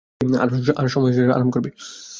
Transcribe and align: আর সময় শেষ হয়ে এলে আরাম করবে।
আর 0.77 0.87
সময় 0.87 1.09
শেষ 1.09 1.17
হয়ে 1.17 1.27
এলে 1.27 1.35
আরাম 1.37 1.49
করবে। 1.51 1.69